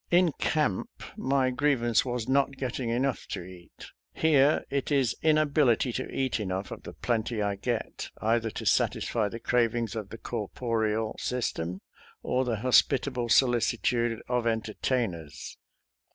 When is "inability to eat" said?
5.21-6.39